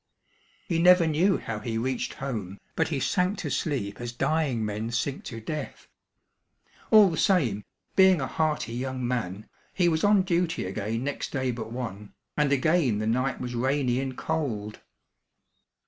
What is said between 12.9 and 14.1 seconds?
the night was rainy